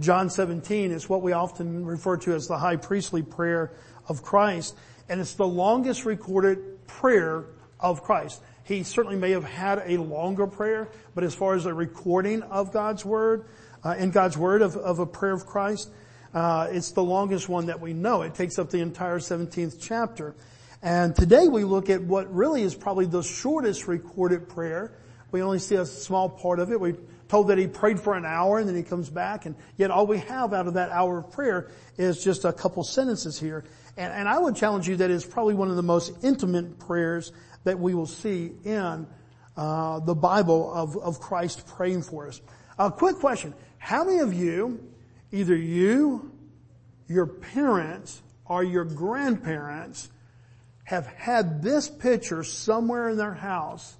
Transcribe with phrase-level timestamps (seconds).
[0.00, 3.72] John 17 is what we often refer to as the high priestly prayer
[4.08, 4.76] of Christ.
[5.08, 7.44] And it's the longest recorded prayer
[7.80, 8.40] of Christ.
[8.64, 12.72] He certainly may have had a longer prayer, but as far as a recording of
[12.72, 13.46] God's Word,
[13.84, 15.90] uh, in God's Word of, of, a prayer of Christ,
[16.32, 18.22] uh, it's the longest one that we know.
[18.22, 20.34] It takes up the entire 17th chapter.
[20.82, 24.92] And today we look at what really is probably the shortest recorded prayer.
[25.32, 26.80] We only see a small part of it.
[26.80, 26.96] We're
[27.28, 30.06] told that he prayed for an hour and then he comes back and yet all
[30.06, 33.64] we have out of that hour of prayer is just a couple sentences here.
[33.96, 37.32] And, and I would challenge you that it's probably one of the most intimate prayers
[37.64, 39.06] that we will see in
[39.56, 42.40] uh, the Bible of, of Christ praying for us.
[42.78, 43.54] A quick question.
[43.78, 44.88] How many of you,
[45.30, 46.32] either you,
[47.08, 50.10] your parents, or your grandparents
[50.84, 53.96] have had this picture somewhere in their house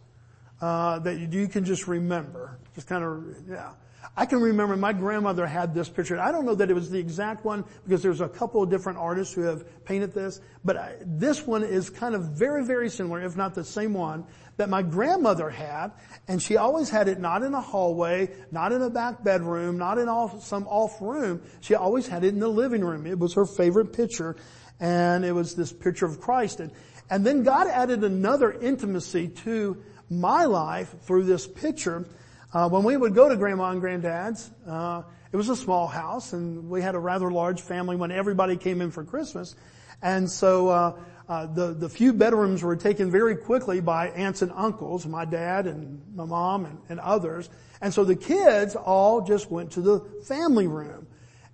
[0.61, 2.59] uh, that you can just remember.
[2.75, 3.70] Just kind of, yeah.
[4.17, 6.19] I can remember my grandmother had this picture.
[6.19, 8.98] I don't know that it was the exact one because there's a couple of different
[8.98, 13.20] artists who have painted this, but I, this one is kind of very, very similar,
[13.20, 14.25] if not the same one
[14.56, 15.92] that my grandmother had,
[16.28, 19.98] and she always had it not in a hallway, not in a back bedroom, not
[19.98, 21.41] in off, some off room.
[21.61, 23.06] She always had it in the living room.
[23.06, 24.36] It was her favorite picture,
[24.78, 26.61] and it was this picture of Christ.
[26.61, 26.70] And,
[27.08, 32.06] and then God added another intimacy to my life through this picture.
[32.53, 35.02] Uh, when we would go to grandma and granddad's, uh,
[35.33, 38.83] it was a small house and we had a rather large family when everybody came
[38.83, 39.57] in for Christmas.
[40.02, 44.52] And so, uh, uh, the, the few bedrooms were taken very quickly by aunts and
[44.55, 47.48] uncles, my dad and my mom and, and others.
[47.80, 51.07] And so the kids all just went to the family room.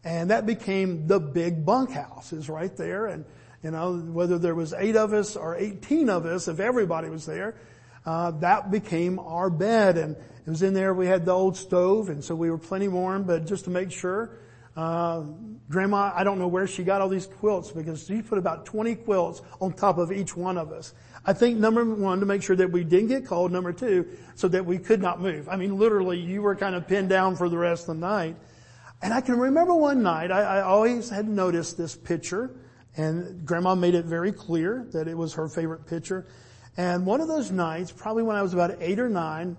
[0.03, 3.07] And that became the big bunkhouse is right there.
[3.07, 3.25] And,
[3.63, 7.27] you know, whether there was eight of us or 18 of us, if everybody was
[7.27, 7.55] there,
[8.09, 10.95] uh, that became our bed and it was in there.
[10.95, 13.93] We had the old stove and so we were plenty warm but just to make
[13.93, 14.31] sure
[14.77, 15.25] uh,
[15.69, 18.95] grandma i don't know where she got all these quilts because she put about 20
[18.95, 20.95] quilts on top of each one of us.
[21.27, 23.53] I think number one to make sure that we didn't get cold.
[23.53, 25.47] Number two so that we could not move.
[25.47, 28.37] I mean literally you were kind of pinned down for the rest of the night.
[29.03, 32.57] And i can remember one night i, I always had noticed this picture
[32.97, 36.27] and grandma made it very clear that it was her favorite picture
[36.79, 39.59] and one of those nights, probably when I was about eight or nine,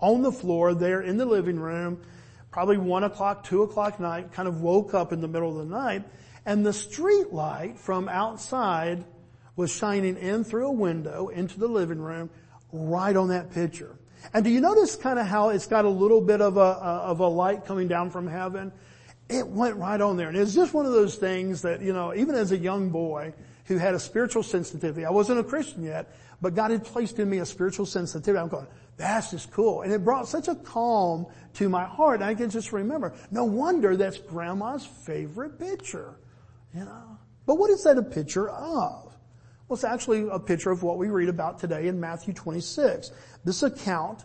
[0.00, 2.02] on the floor there in the living room,
[2.50, 5.74] probably one o'clock, two o'clock night, kind of woke up in the middle of the
[5.74, 6.02] night,
[6.44, 9.04] and the street light from outside
[9.56, 12.28] was shining in through a window into the living room
[12.72, 13.96] right on that picture.
[14.34, 17.20] And do you notice kind of how it's got a little bit of a, of
[17.20, 18.72] a light coming down from heaven?
[19.28, 20.28] It went right on there.
[20.28, 23.34] And it's just one of those things that, you know, even as a young boy
[23.66, 27.28] who had a spiritual sensitivity, I wasn't a Christian yet, but God had placed in
[27.28, 28.38] me a spiritual sensitivity.
[28.38, 28.66] I'm going,
[28.96, 29.82] that's just cool.
[29.82, 32.22] And it brought such a calm to my heart.
[32.22, 36.18] I can just remember, no wonder that's grandma's favorite picture.
[36.74, 37.18] You know?
[37.46, 39.16] But what is that a picture of?
[39.68, 43.10] Well, it's actually a picture of what we read about today in Matthew 26.
[43.44, 44.24] This account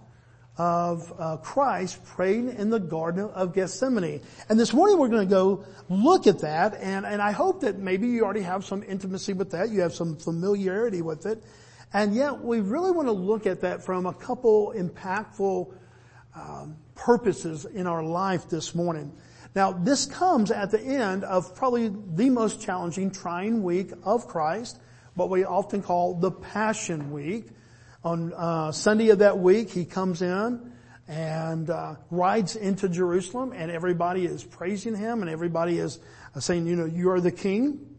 [0.57, 4.21] of uh, Christ praying in the Garden of Gethsemane.
[4.50, 7.79] And this morning we're going to go look at that, and, and I hope that
[7.79, 11.44] maybe you already have some intimacy with that, you have some familiarity with it,
[11.94, 15.74] and yet we really want to look at that from a couple impactful
[16.35, 19.12] um, purposes in our life this morning.
[19.56, 24.80] Now this comes at the end of probably the most challenging, trying week of Christ,
[25.16, 27.48] what we often call the Passion Week.
[28.04, 30.71] On uh, Sunday of that week, he comes in
[31.07, 36.00] and uh, rides into Jerusalem, and everybody is praising him, and everybody is
[36.33, 37.98] uh, saying, "You know, you are the King,"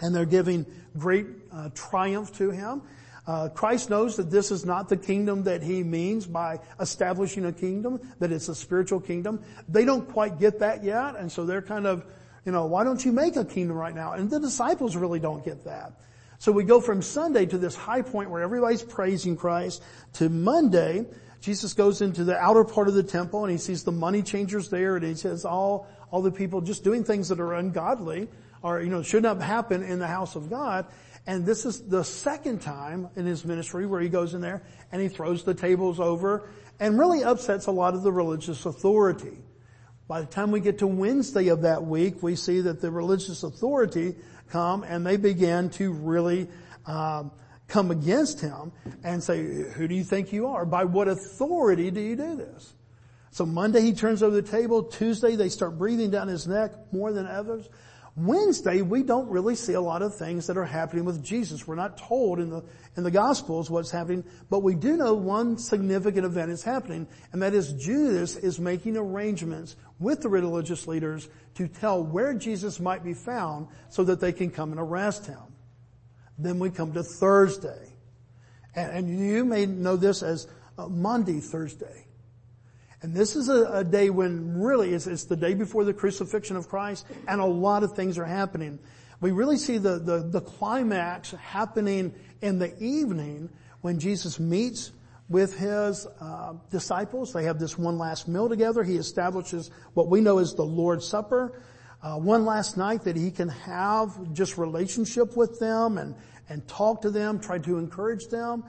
[0.00, 0.66] and they're giving
[0.98, 2.82] great uh, triumph to him.
[3.26, 7.52] Uh, Christ knows that this is not the kingdom that he means by establishing a
[7.52, 9.40] kingdom, that it's a spiritual kingdom.
[9.68, 12.04] They don't quite get that yet, and so they're kind of,
[12.44, 14.12] you know, why don't you make a kingdom right now?
[14.12, 15.92] And the disciples really don't get that.
[16.42, 19.80] So we go from Sunday to this high point where everybody's praising Christ
[20.14, 21.06] to Monday.
[21.40, 24.68] Jesus goes into the outer part of the temple and he sees the money changers
[24.68, 28.28] there and he says all, all the people just doing things that are ungodly
[28.60, 30.86] or, you know, should not happen in the house of God.
[31.26, 35.00] And this is the second time in his ministry where he goes in there and
[35.00, 36.48] he throws the tables over
[36.80, 39.38] and really upsets a lot of the religious authority.
[40.08, 43.44] By the time we get to Wednesday of that week, we see that the religious
[43.44, 44.16] authority
[44.50, 46.48] come and they begin to really
[46.86, 47.30] um,
[47.68, 48.72] come against him
[49.04, 49.42] and say,
[49.72, 50.66] who do you think you are?
[50.66, 52.74] By what authority do you do this?
[53.30, 54.82] So Monday he turns over the table.
[54.82, 57.68] Tuesday they start breathing down his neck more than others.
[58.14, 61.66] Wednesday, we don't really see a lot of things that are happening with Jesus.
[61.66, 62.62] We're not told in the,
[62.94, 67.40] in the Gospels what's happening, but we do know one significant event is happening, and
[67.40, 73.02] that is Judas is making arrangements with the religious leaders to tell where Jesus might
[73.02, 75.40] be found so that they can come and arrest him.
[76.36, 77.94] Then we come to Thursday.
[78.74, 82.06] And, and you may know this as uh, Maundy Thursday.
[83.02, 86.56] And this is a, a day when really it's, it's, the day before the crucifixion
[86.56, 88.78] of Christ and a lot of things are happening.
[89.20, 93.50] We really see the, the, the climax happening in the evening
[93.80, 94.92] when Jesus meets
[95.28, 97.32] with his uh, disciples.
[97.32, 98.84] They have this one last meal together.
[98.84, 101.60] He establishes what we know as the Lord's Supper.
[102.02, 106.14] Uh, one last night that he can have just relationship with them and,
[106.48, 108.64] and talk to them, try to encourage them.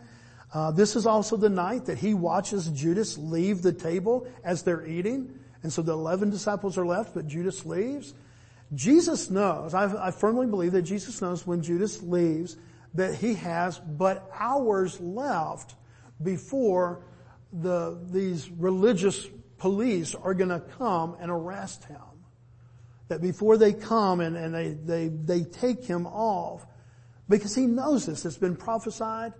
[0.53, 4.85] Uh, this is also the night that he watches Judas leave the table as they're
[4.85, 5.39] eating.
[5.63, 8.13] And so the 11 disciples are left, but Judas leaves.
[8.73, 12.57] Jesus knows, I, I firmly believe that Jesus knows when Judas leaves
[12.93, 15.75] that he has but hours left
[16.21, 17.03] before
[17.51, 19.27] the, these religious
[19.57, 21.97] police are going to come and arrest him.
[23.07, 26.65] That before they come and, and they, they, they take him off,
[27.29, 29.33] because he knows this, it's been prophesied,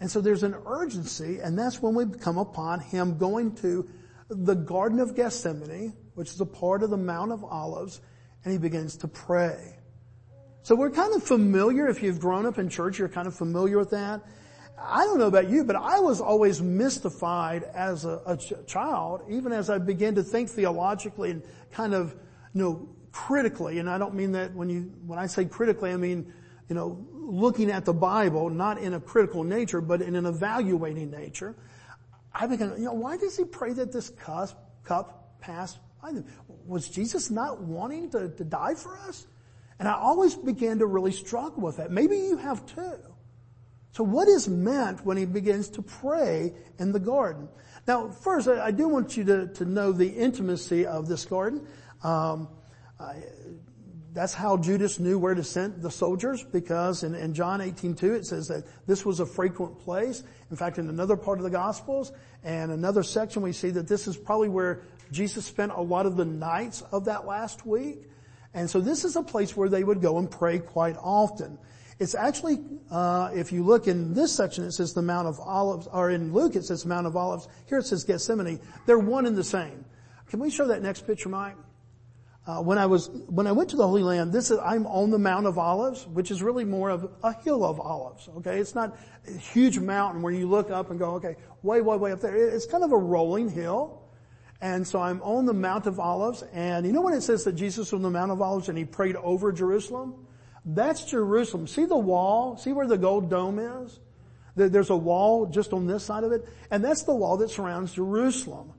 [0.00, 3.88] and so there's an urgency, and that's when we come upon him going to
[4.28, 8.00] the Garden of Gethsemane, which is a part of the Mount of Olives,
[8.44, 9.78] and he begins to pray.
[10.62, 13.78] So we're kind of familiar, if you've grown up in church, you're kind of familiar
[13.78, 14.22] with that.
[14.80, 19.22] I don't know about you, but I was always mystified as a, a ch- child,
[19.28, 21.42] even as I began to think theologically and
[21.72, 22.14] kind of,
[22.54, 25.96] you know, critically, and I don't mean that when you, when I say critically, I
[25.96, 26.32] mean,
[26.68, 31.10] you know, looking at the Bible, not in a critical nature, but in an evaluating
[31.10, 31.54] nature,
[32.34, 36.24] I began, you know, why does he pray that this cup, pass by them?
[36.66, 39.26] Was Jesus not wanting to, to die for us?
[39.78, 41.90] And I always began to really struggle with that.
[41.90, 42.98] Maybe you have too.
[43.92, 47.48] So what is meant when he begins to pray in the garden?
[47.86, 51.66] Now, first, I, I do want you to, to know the intimacy of this garden.
[52.02, 52.48] Um,
[52.98, 53.22] I,
[54.12, 58.26] that's how Judas knew where to send the soldiers because in, in John 18:2 it
[58.26, 60.22] says that this was a frequent place.
[60.50, 62.12] In fact, in another part of the Gospels
[62.42, 64.82] and another section we see that this is probably where
[65.12, 68.08] Jesus spent a lot of the nights of that last week.
[68.54, 71.58] And so this is a place where they would go and pray quite often.
[71.98, 72.60] It's actually,
[72.90, 76.32] uh, if you look in this section, it says the Mount of Olives, or in
[76.32, 77.48] Luke it says Mount of Olives.
[77.66, 78.60] Here it says Gethsemane.
[78.86, 79.84] They're one and the same.
[80.28, 81.56] Can we show that next picture, Mike?
[82.48, 85.10] Uh, when I was when I went to the Holy Land, this is I'm on
[85.10, 88.26] the Mount of Olives, which is really more of a hill of olives.
[88.38, 88.96] Okay, it's not
[89.26, 92.34] a huge mountain where you look up and go, okay, way, way, way up there.
[92.34, 94.00] It's kind of a rolling hill,
[94.62, 96.42] and so I'm on the Mount of Olives.
[96.54, 98.78] And you know when it says that Jesus was on the Mount of Olives and
[98.78, 100.14] he prayed over Jerusalem?
[100.64, 101.66] That's Jerusalem.
[101.66, 102.56] See the wall?
[102.56, 104.00] See where the gold dome is?
[104.56, 107.92] There's a wall just on this side of it, and that's the wall that surrounds
[107.92, 108.72] Jerusalem.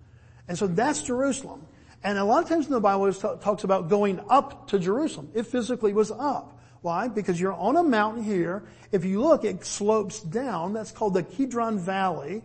[0.48, 1.68] And so that's Jerusalem.
[2.04, 5.30] And a lot of times in the Bible it talks about going up to Jerusalem.
[5.34, 6.60] It physically was up.
[6.82, 7.10] Why?
[7.10, 8.64] Because you're on a mountain here.
[8.92, 10.74] If you look, it slopes down.
[10.74, 12.42] That's called the Kidron Valley.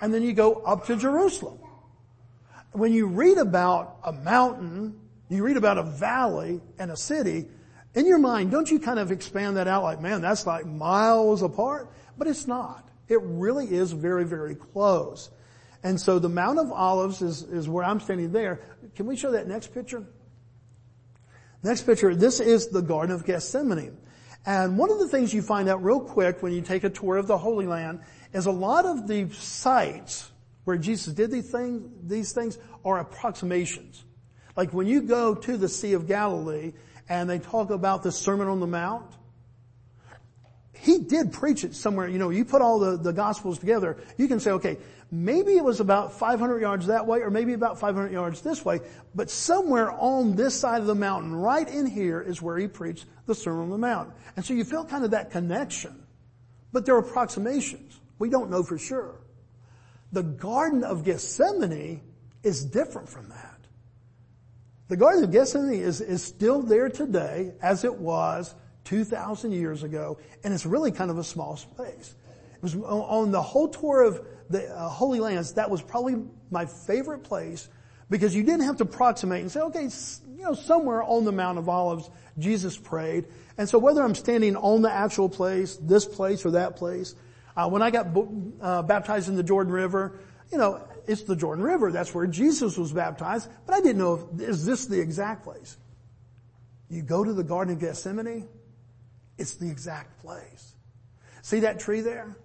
[0.00, 1.58] And then you go up to Jerusalem.
[2.72, 7.46] When you read about a mountain, you read about a valley and a city,
[7.94, 11.42] in your mind, don't you kind of expand that out like, man, that's like miles
[11.42, 11.92] apart?
[12.18, 12.88] But it's not.
[13.08, 15.30] It really is very, very close.
[15.84, 18.62] And so the Mount of Olives is, is where I'm standing there.
[18.96, 20.04] Can we show that next picture?
[21.62, 23.98] Next picture, this is the Garden of Gethsemane.
[24.46, 27.18] And one of the things you find out real quick when you take a tour
[27.18, 28.00] of the Holy Land
[28.32, 30.30] is a lot of the sites
[30.64, 34.04] where Jesus did these things, these things are approximations.
[34.56, 36.72] Like when you go to the Sea of Galilee
[37.08, 39.14] and they talk about the Sermon on the Mount,
[40.76, 44.28] he did preach it somewhere, you know, you put all the, the gospels together, you
[44.28, 44.78] can say, okay,
[45.10, 48.80] maybe it was about 500 yards that way or maybe about 500 yards this way,
[49.14, 53.06] but somewhere on this side of the mountain, right in here is where he preached
[53.26, 54.12] the Sermon on the Mount.
[54.36, 56.04] And so you feel kind of that connection.
[56.72, 58.00] But there are approximations.
[58.18, 59.20] We don't know for sure.
[60.12, 62.00] The Garden of Gethsemane
[62.42, 63.60] is different from that.
[64.88, 68.54] The Garden of Gethsemane is, is still there today as it was
[68.84, 72.14] 2,000 years ago, and it's really kind of a small space.
[72.54, 76.66] It was on the whole tour of the uh, Holy Lands, that was probably my
[76.66, 77.68] favorite place
[78.10, 79.88] because you didn't have to approximate and say, okay,
[80.36, 83.24] you know, somewhere on the Mount of Olives, Jesus prayed.
[83.56, 87.14] And so whether I'm standing on the actual place, this place or that place,
[87.56, 88.08] uh, when I got
[88.60, 90.18] uh, baptized in the Jordan River,
[90.52, 91.92] you know, it's the Jordan River.
[91.92, 93.48] That's where Jesus was baptized.
[93.66, 95.76] But I didn't know if, is this the exact place?
[96.90, 98.48] You go to the Garden of Gethsemane,
[99.38, 100.74] it's the exact place.
[101.42, 102.36] See that tree there?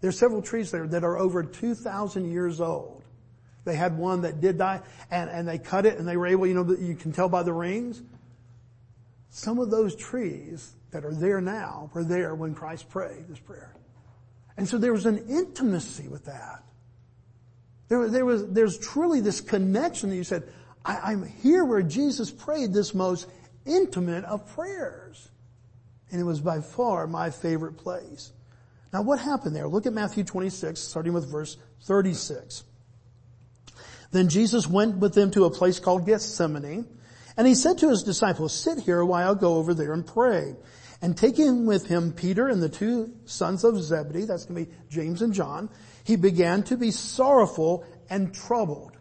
[0.00, 3.04] There's several trees there that are over 2,000 years old.
[3.64, 6.46] They had one that did die and, and they cut it and they were able,
[6.46, 8.02] you know, you can tell by the rings.
[9.30, 13.74] Some of those trees that are there now were there when Christ prayed this prayer.
[14.56, 16.62] And so there was an intimacy with that.
[17.88, 20.44] There, there was, there's truly this connection that you said,
[20.84, 23.28] I, I'm here where Jesus prayed this most
[23.64, 25.28] intimate of prayers.
[26.12, 28.32] And it was by far my favorite place.
[28.92, 29.66] Now what happened there?
[29.66, 32.62] Look at Matthew 26, starting with verse 36.
[34.12, 36.86] Then Jesus went with them to a place called Gethsemane,
[37.36, 40.54] and he said to his disciples, sit here while I go over there and pray.
[41.00, 44.76] And taking with him Peter and the two sons of Zebedee, that's going to be
[44.88, 45.68] James and John,
[46.04, 48.96] he began to be sorrowful and troubled.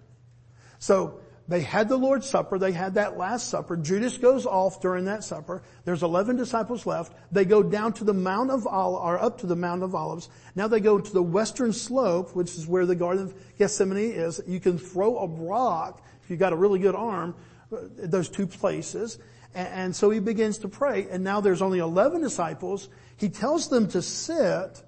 [0.80, 2.58] So they had the Lord's Supper.
[2.58, 3.76] They had that last supper.
[3.76, 5.64] Judas goes off during that supper.
[5.84, 7.14] There's 11 disciples left.
[7.32, 10.30] They go down to the Mount of Olives, or up to the Mount of Olives.
[10.56, 14.42] Now they go to the western slope, which is where the Garden of Gethsemane is.
[14.48, 17.36] You can throw a rock, if you've got a really good arm,
[17.72, 19.20] uh, those two places.
[19.54, 21.08] And so he begins to pray.
[21.10, 22.88] And now there's only 11 disciples.
[23.18, 24.82] He tells them to sit.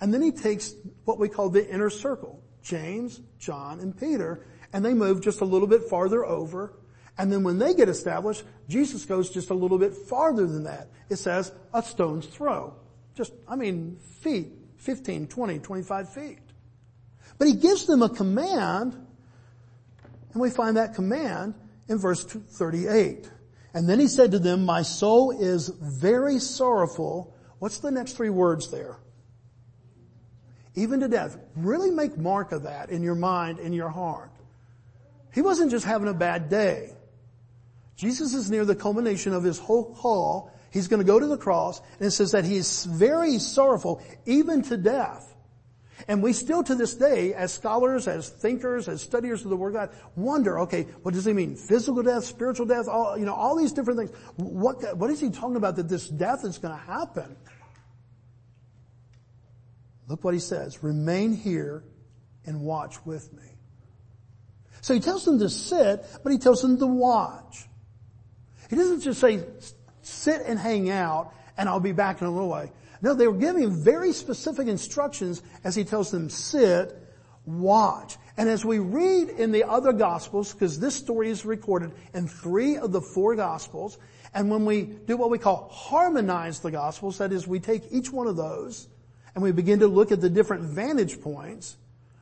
[0.00, 2.42] And then he takes what we call the inner circle.
[2.62, 6.74] James, John, and Peter and they move just a little bit farther over.
[7.18, 10.88] And then when they get established, Jesus goes just a little bit farther than that.
[11.10, 12.74] It says a stone's throw.
[13.14, 14.48] Just, I mean, feet,
[14.78, 16.38] 15, 20, 25 feet.
[17.38, 18.94] But he gives them a command,
[20.32, 21.54] and we find that command
[21.88, 23.30] in verse 38.
[23.74, 27.34] And then he said to them, my soul is very sorrowful.
[27.58, 28.98] What's the next three words there?
[30.74, 31.36] Even to death.
[31.54, 34.31] Really make mark of that in your mind, in your heart.
[35.32, 36.92] He wasn't just having a bad day.
[37.96, 40.50] Jesus is near the culmination of his whole call.
[40.70, 44.02] He's going to go to the cross and it says that he is very sorrowful,
[44.26, 45.28] even to death.
[46.08, 49.76] And we still to this day, as scholars, as thinkers, as studiers of the Word
[49.76, 51.54] of God, wonder, okay, what does he mean?
[51.54, 54.10] Physical death, spiritual death, all, you know, all these different things.
[54.36, 57.36] What, what is he talking about that this death is going to happen?
[60.08, 60.82] Look what he says.
[60.82, 61.84] Remain here
[62.44, 63.51] and watch with me.
[64.82, 67.66] So he tells them to sit, but he tells them to watch.
[68.68, 69.44] He doesn't just say,
[70.02, 72.70] sit and hang out and I'll be back in a little way.
[73.00, 76.96] No, they were giving very specific instructions as he tells them sit,
[77.46, 78.16] watch.
[78.36, 82.76] And as we read in the other gospels, because this story is recorded in three
[82.76, 83.98] of the four gospels,
[84.34, 88.10] and when we do what we call harmonize the gospels, that is we take each
[88.10, 88.88] one of those
[89.34, 91.76] and we begin to look at the different vantage points,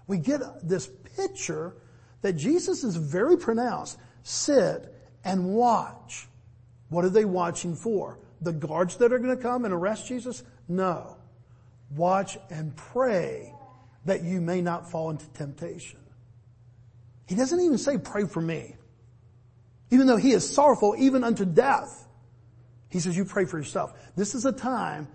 [0.07, 1.75] we get this picture
[2.23, 3.99] that Jesus is very pronounced.
[4.23, 6.29] Sit and watch.
[6.89, 8.19] What are they watching for?
[8.41, 10.43] The guards that are going to come and arrest Jesus?
[10.69, 11.17] No.
[11.91, 13.55] Watch and pray
[14.05, 15.99] that you may not fall into temptation.
[17.27, 18.77] He doesn't even say pray for me.
[19.91, 22.07] Even though he is sorrowful even unto death.
[22.89, 23.93] He says you pray for yourself.
[24.17, 25.09] This is a time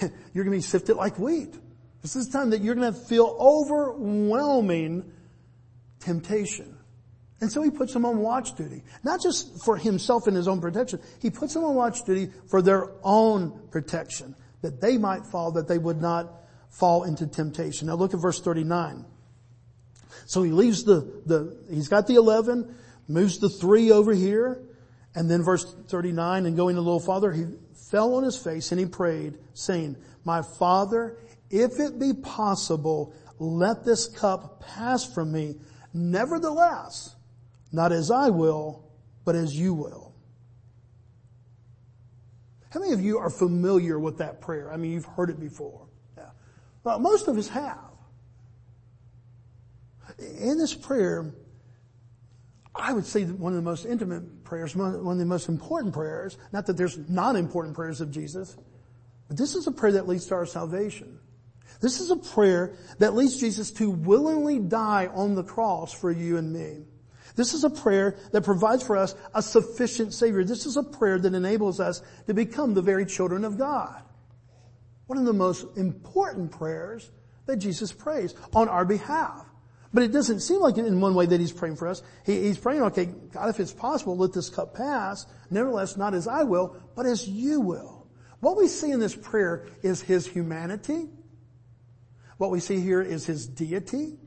[0.00, 1.54] that you're going to be sifted like wheat.
[2.02, 5.12] This is a time that you're going to feel overwhelming
[6.02, 6.76] temptation.
[7.40, 8.84] And so he puts them on watch duty.
[9.02, 11.00] Not just for himself and his own protection.
[11.20, 14.36] He puts them on watch duty for their own protection.
[14.60, 16.32] That they might fall, that they would not
[16.70, 17.88] fall into temptation.
[17.88, 19.04] Now look at verse 39.
[20.26, 22.74] So he leaves the, the, he's got the 11,
[23.08, 24.62] moves the three over here,
[25.14, 27.46] and then verse 39, and going a little farther, he
[27.90, 31.16] fell on his face and he prayed, saying, My father,
[31.50, 35.56] if it be possible, let this cup pass from me.
[35.94, 37.14] Nevertheless,
[37.70, 38.90] not as I will,
[39.24, 40.14] but as you will.
[42.70, 44.72] How many of you are familiar with that prayer?
[44.72, 45.86] I mean, you've heard it before.
[46.16, 46.30] Yeah.
[46.84, 47.78] Well, most of us have.
[50.18, 51.34] In this prayer,
[52.74, 55.92] I would say that one of the most intimate prayers, one of the most important
[55.92, 58.56] prayers, not that there's non-important prayers of Jesus,
[59.28, 61.18] but this is a prayer that leads to our salvation.
[61.82, 66.36] This is a prayer that leads Jesus to willingly die on the cross for you
[66.38, 66.86] and me.
[67.34, 70.44] This is a prayer that provides for us a sufficient Savior.
[70.44, 74.00] This is a prayer that enables us to become the very children of God.
[75.06, 77.10] One of the most important prayers
[77.46, 79.44] that Jesus prays on our behalf.
[79.92, 82.02] But it doesn't seem like in one way that he's praying for us.
[82.24, 85.26] He, he's praying, okay, God, if it's possible, let this cup pass.
[85.50, 88.06] Nevertheless, not as I will, but as you will.
[88.40, 91.08] What we see in this prayer is his humanity.
[92.42, 94.18] What we see here is his deity.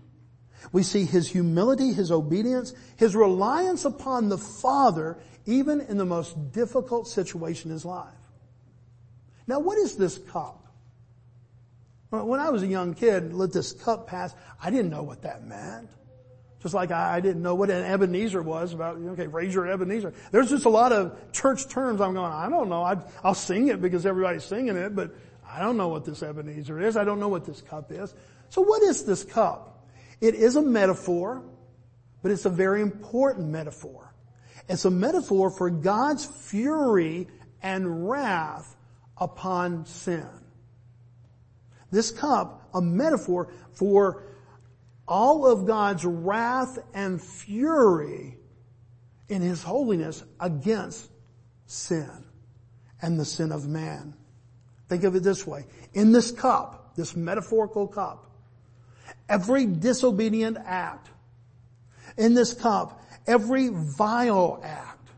[0.71, 6.53] We see his humility, his obedience, his reliance upon the Father, even in the most
[6.53, 8.13] difficult situation in his life.
[9.47, 10.65] Now what is this cup?
[12.09, 15.45] When I was a young kid, let this cup pass, I didn't know what that
[15.45, 15.89] meant.
[16.61, 20.13] Just like I, didn't know what an Ebenezer was about, okay, raise your Ebenezer.
[20.31, 22.81] There's just a lot of church terms I'm going, I don't know.
[22.81, 22.95] I,
[23.25, 25.13] I'll sing it because everybody's singing it, but
[25.55, 26.97] I don't know what this Ebenezer is.
[26.97, 28.13] I don't know what this cup is.
[28.49, 29.87] So what is this cup?
[30.19, 31.43] It is a metaphor,
[32.21, 34.13] but it's a very important metaphor.
[34.67, 37.27] It's a metaphor for God's fury
[37.61, 38.75] and wrath
[39.17, 40.27] upon sin.
[41.89, 44.23] This cup, a metaphor for
[45.07, 48.37] all of God's wrath and fury
[49.29, 51.09] in His holiness against
[51.65, 52.25] sin
[53.01, 54.15] and the sin of man.
[54.87, 55.65] Think of it this way.
[55.93, 58.29] In this cup, this metaphorical cup,
[59.27, 61.09] every disobedient act,
[62.17, 65.09] in this cup, every vile act,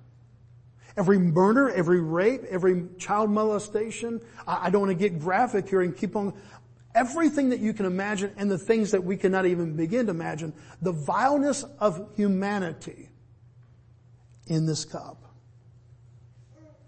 [0.95, 5.95] every murder, every rape, every child molestation, I, don't want to get graphic here and
[5.95, 6.33] keep on,
[6.95, 10.53] everything that you can imagine and the things that we cannot even begin to imagine,
[10.81, 13.09] the vileness of humanity
[14.47, 15.26] in this cup.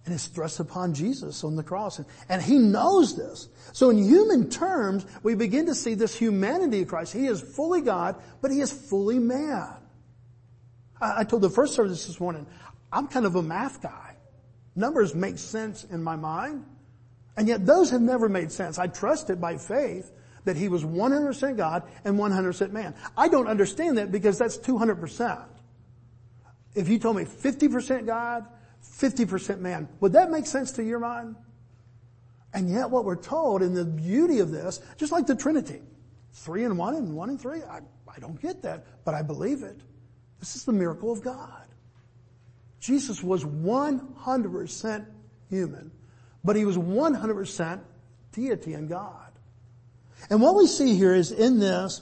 [0.09, 2.01] And it's thrust upon Jesus on the cross.
[2.29, 3.47] And he knows this.
[3.73, 7.13] So in human terms, we begin to see this humanity of Christ.
[7.13, 9.69] He is fully God, but he is fully man.
[10.99, 12.47] I, I told the first service this morning,
[12.91, 14.15] I'm kind of a math guy.
[14.75, 16.65] Numbers make sense in my mind.
[17.37, 18.79] And yet those have never made sense.
[18.79, 20.11] I trusted by faith
[20.45, 22.95] that he was 100% God and 100% man.
[23.15, 25.45] I don't understand that because that's 200%.
[26.73, 28.47] If you told me 50% God,
[28.83, 31.35] 50% man, would that make sense to your mind?
[32.53, 35.81] And yet what we're told in the beauty of this, just like the Trinity,
[36.33, 39.63] three and one and one and three, I, I don't get that, but I believe
[39.63, 39.79] it.
[40.39, 41.67] This is the miracle of God.
[42.79, 45.05] Jesus was 100%
[45.49, 45.91] human
[46.43, 47.81] but he was 100%
[48.31, 49.31] deity and God.
[50.29, 52.01] And what we see here is in this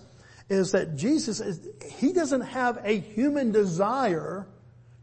[0.49, 4.47] is that Jesus is, he doesn't have a human desire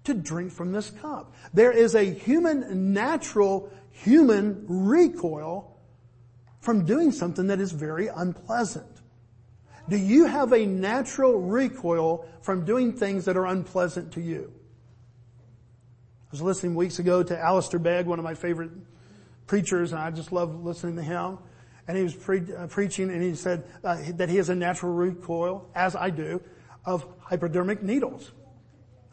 [0.05, 1.35] to drink from this cup.
[1.53, 5.77] There is a human, natural human recoil
[6.61, 8.87] from doing something that is very unpleasant.
[9.89, 14.53] Do you have a natural recoil from doing things that are unpleasant to you?
[16.29, 18.71] I was listening weeks ago to Alistair Begg, one of my favorite
[19.47, 21.39] preachers, and I just love listening to him.
[21.87, 24.93] And he was pre- uh, preaching, and he said uh, that he has a natural
[24.93, 26.41] recoil, as I do,
[26.87, 28.33] of hypodermic needles.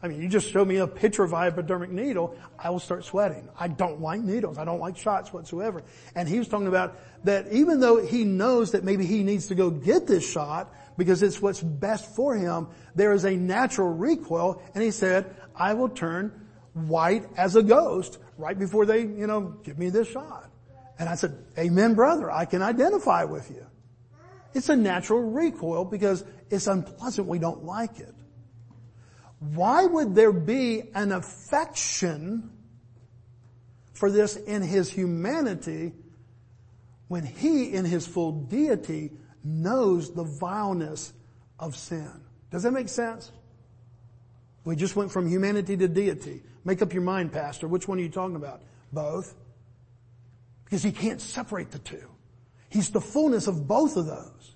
[0.02, 3.04] I mean, you just show me a picture of a hypodermic needle, I will start
[3.04, 3.48] sweating.
[3.58, 4.58] I don't like needles.
[4.58, 5.84] I don't like shots whatsoever.
[6.16, 9.54] And he was talking about that even though he knows that maybe he needs to
[9.54, 14.60] go get this shot because it's what's best for him, there is a natural recoil.
[14.74, 19.54] And he said, I will turn white as a ghost right before they, you know,
[19.62, 20.50] give me this shot.
[20.98, 23.64] And I said, amen brother, I can identify with you.
[24.52, 27.28] It's a natural recoil because it's unpleasant.
[27.28, 28.14] We don't like it.
[29.42, 32.50] Why would there be an affection
[33.92, 35.92] for this in his humanity
[37.08, 39.10] when he in his full deity
[39.42, 41.12] knows the vileness
[41.58, 42.08] of sin?
[42.52, 43.32] Does that make sense?
[44.64, 46.44] We just went from humanity to deity.
[46.64, 47.66] Make up your mind, pastor.
[47.66, 48.62] Which one are you talking about?
[48.92, 49.34] Both.
[50.64, 52.08] Because he can't separate the two.
[52.68, 54.51] He's the fullness of both of those.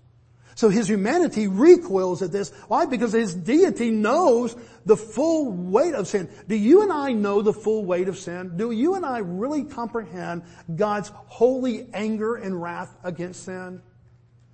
[0.56, 2.50] So his humanity recoils at this.
[2.66, 2.86] Why?
[2.86, 6.30] Because his deity knows the full weight of sin.
[6.48, 8.56] Do you and I know the full weight of sin?
[8.56, 13.82] Do you and I really comprehend God's holy anger and wrath against sin?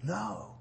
[0.03, 0.57] No.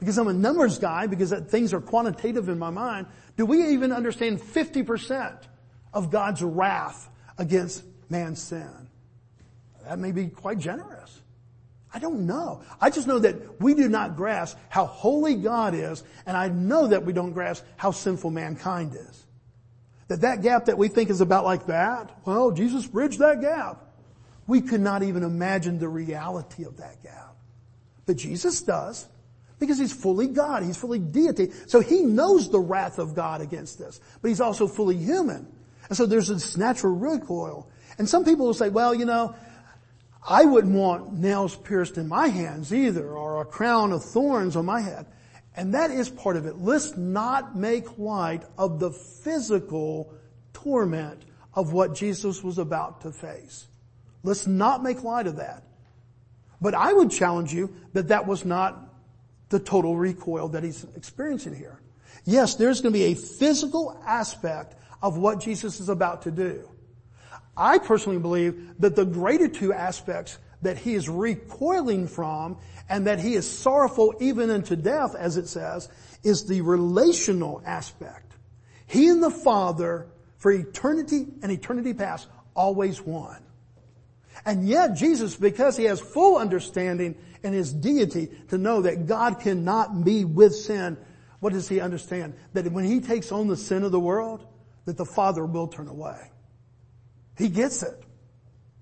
[0.00, 3.92] Because I'm a numbers guy, because things are quantitative in my mind, do we even
[3.92, 5.44] understand 50%
[5.94, 8.88] of God's wrath against man's sin?
[9.84, 11.22] That may be quite generous.
[11.92, 12.62] I don't know.
[12.80, 16.88] I just know that we do not grasp how holy God is, and I know
[16.88, 19.26] that we don't grasp how sinful mankind is.
[20.08, 23.84] That that gap that we think is about like that, well, Jesus bridged that gap.
[24.46, 27.36] We could not even imagine the reality of that gap.
[28.06, 29.06] But Jesus does.
[29.58, 30.62] Because he's fully God.
[30.62, 31.50] He's fully deity.
[31.66, 34.00] So he knows the wrath of God against this.
[34.22, 35.46] But he's also fully human.
[35.88, 37.68] And so there's this natural recoil.
[37.98, 39.34] And some people will say, well, you know,
[40.28, 44.66] I wouldn't want nails pierced in my hands either or a crown of thorns on
[44.66, 45.06] my head.
[45.56, 46.58] And that is part of it.
[46.58, 50.12] Let's not make light of the physical
[50.52, 53.66] torment of what Jesus was about to face.
[54.22, 55.64] Let's not make light of that.
[56.60, 58.94] But I would challenge you that that was not
[59.48, 61.80] the total recoil that he's experiencing here.
[62.24, 66.68] Yes, there's going to be a physical aspect of what Jesus is about to do.
[67.58, 72.56] I personally believe that the greater two aspects that he is recoiling from
[72.88, 75.88] and that he is sorrowful even unto death, as it says,
[76.22, 78.32] is the relational aspect.
[78.86, 80.06] He and the Father
[80.38, 83.42] for eternity and eternity past always one.
[84.46, 89.40] And yet Jesus, because he has full understanding in his deity to know that God
[89.40, 90.96] cannot be with sin,
[91.40, 92.34] what does he understand?
[92.52, 94.46] That when he takes on the sin of the world,
[94.86, 96.30] that the Father will turn away.
[97.38, 98.02] He gets it.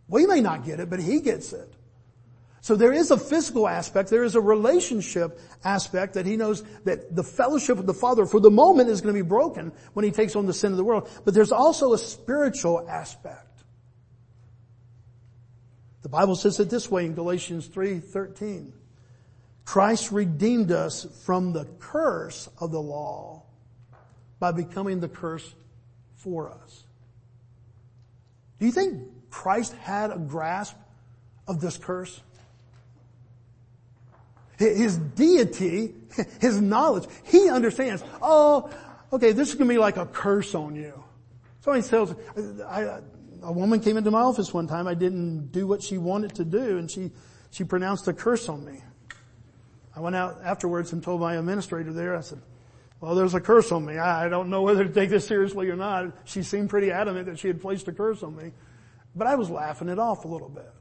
[0.09, 1.73] We may not get it, but he gets it.
[2.63, 7.15] So there is a physical aspect, there is a relationship aspect that he knows that
[7.15, 10.11] the fellowship with the Father for the moment is going to be broken when he
[10.11, 11.09] takes on the sin of the world.
[11.25, 13.63] But there's also a spiritual aspect.
[16.03, 18.73] The Bible says it this way in Galatians 3:13.
[19.65, 23.43] Christ redeemed us from the curse of the law
[24.39, 25.55] by becoming the curse
[26.17, 26.86] for us.
[28.59, 30.77] Do you think Christ had a grasp
[31.47, 32.21] of this curse?
[34.59, 35.95] His deity,
[36.41, 38.71] his knowledge, he understands, oh,
[39.13, 41.05] okay, this is going to be like a curse on you.
[41.61, 42.15] So he tells,
[42.67, 43.01] I,
[43.43, 46.45] a woman came into my office one time, I didn't do what she wanted to
[46.45, 47.11] do, and she,
[47.51, 48.81] she pronounced a curse on me.
[49.95, 52.41] I went out afterwards and told my administrator there, I said,
[53.01, 53.99] well, there's a curse on me.
[53.99, 56.17] I don't know whether to take this seriously or not.
[56.25, 58.53] She seemed pretty adamant that she had placed a curse on me.
[59.15, 60.73] But I was laughing it off a little bit.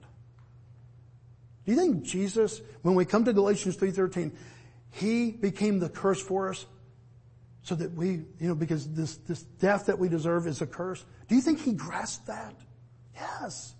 [1.65, 4.31] Do you think Jesus, when we come to Galatians 3.13,
[4.91, 6.65] He became the curse for us
[7.63, 11.03] so that we, you know, because this, this death that we deserve is a curse.
[11.27, 12.55] Do you think He grasped that?
[13.15, 13.73] Yes.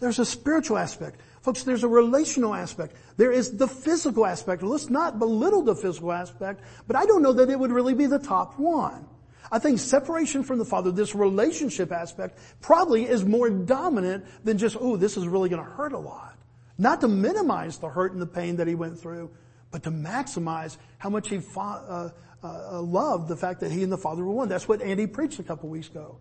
[0.00, 1.20] There's a spiritual aspect.
[1.42, 2.94] Folks, there's a relational aspect.
[3.16, 4.62] There is the physical aspect.
[4.62, 8.06] Let's not belittle the physical aspect, but I don't know that it would really be
[8.06, 9.06] the top one.
[9.50, 14.76] I think separation from the Father, this relationship aspect, probably is more dominant than just,
[14.78, 16.36] oh, this is really going to hurt a lot.
[16.78, 19.30] Not to minimize the hurt and the pain that he went through,
[19.70, 22.10] but to maximize how much he fought, uh,
[22.42, 24.48] uh, loved the fact that he and the Father were one.
[24.48, 26.18] That's what Andy preached a couple weeks ago.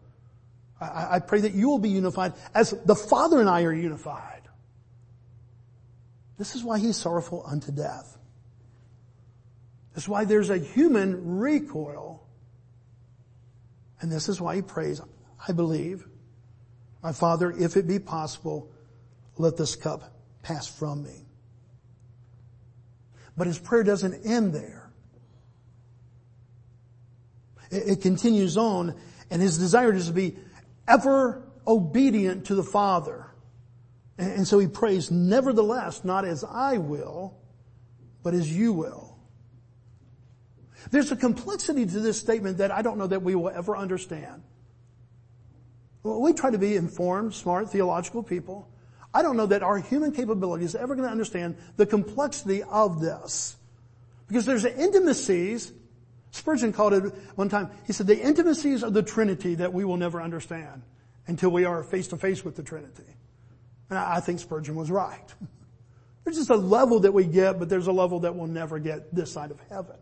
[0.82, 4.39] I, I pray that you will be unified as the Father and I are unified.
[6.40, 8.18] This is why he's sorrowful unto death.
[9.94, 12.26] This is why there's a human recoil
[14.02, 15.02] and this is why he prays,
[15.48, 16.08] I believe,
[17.04, 18.72] my Father, if it be possible,
[19.38, 21.26] let this cup pass from me.
[23.38, 24.92] But his prayer doesn't end there.
[27.72, 28.96] It, it continues on,
[29.30, 30.38] and his desire is to be
[30.88, 33.29] ever obedient to the Father.
[34.20, 37.38] And, so he prays, nevertheless, not as I will,
[38.22, 39.18] but as you will.
[40.92, 44.44] There's a complexity to this statement that I don't know that we will ever understand.
[46.04, 48.68] Well, we try to be informed, smart, theological people.
[49.14, 53.00] I don't know that our human capability is ever going to understand the complexity of
[53.00, 53.56] this.
[54.28, 55.72] Because there's intimacies,
[56.32, 59.98] Spurgeon called it one time, he said the intimacies of the Trinity that we will
[59.98, 60.82] never understand
[61.26, 63.16] until we are face to face with the Trinity.
[63.90, 65.34] And I think Spurgeon was right.
[66.24, 69.16] There's just a level that we get, but there's a level that we'll never get
[69.16, 69.96] this side of heaven.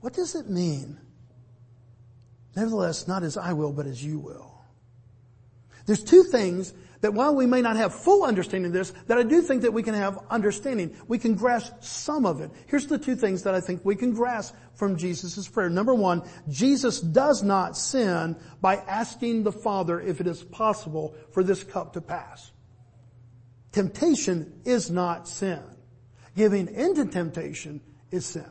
[0.00, 0.98] What does it mean?
[2.56, 4.52] Nevertheless, not as I will, but as you will.
[5.86, 9.22] There's two things that while we may not have full understanding of this, that I
[9.22, 10.96] do think that we can have understanding.
[11.06, 12.50] We can grasp some of it.
[12.66, 15.70] Here's the two things that I think we can grasp from Jesus' prayer.
[15.70, 21.42] Number one, Jesus does not sin by asking the Father if it is possible for
[21.42, 22.50] this cup to pass.
[23.72, 25.62] Temptation is not sin.
[26.36, 27.80] Giving into temptation
[28.10, 28.44] is sin.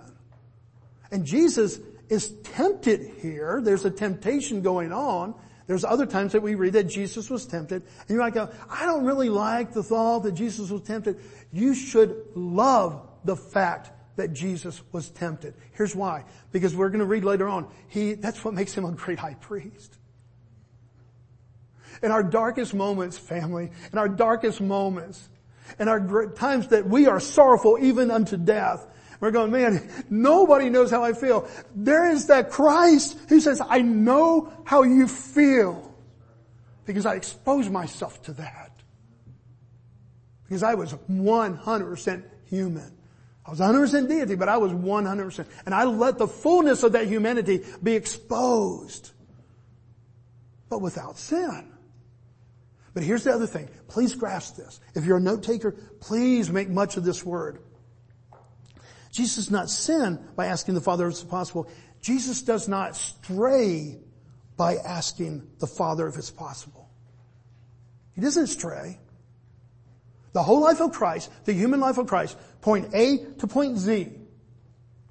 [1.12, 1.80] And Jesus
[2.10, 3.62] is tempted here.
[3.64, 5.36] There's a temptation going on.
[5.68, 7.84] There's other times that we read that Jesus was tempted.
[7.84, 11.20] And you might go, I don't really like the thought that Jesus was tempted.
[11.52, 15.56] You should love the fact that Jesus was tempted.
[15.74, 16.24] Here's why.
[16.52, 17.68] Because we're going to read later on.
[17.90, 19.98] He, that's what makes him a great high priest.
[22.02, 25.28] In our darkest moments, family, in our darkest moments,
[25.80, 28.88] in our times that we are sorrowful even unto death,
[29.20, 31.48] we're going, man, nobody knows how I feel.
[31.76, 35.96] There is that Christ who says, I know how you feel
[36.86, 38.72] because I exposed myself to that.
[40.44, 42.98] Because I was 100% human.
[43.46, 45.46] I was 100% deity, but I was 100%.
[45.66, 49.12] And I let the fullness of that humanity be exposed.
[50.70, 51.74] But without sin.
[52.94, 53.70] But here's the other thing.
[53.88, 54.80] Please grasp this.
[54.96, 57.60] If you're a note taker, please make much of this word.
[59.18, 61.68] Jesus does not sin by asking the Father if it's possible.
[62.02, 63.98] Jesus does not stray
[64.56, 66.88] by asking the Father if it's possible.
[68.14, 69.00] He doesn't stray.
[70.34, 74.12] The whole life of Christ, the human life of Christ, point A to point Z.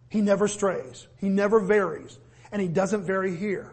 [0.08, 1.08] He never strays.
[1.16, 2.16] He never varies.
[2.52, 3.72] And he doesn't vary here.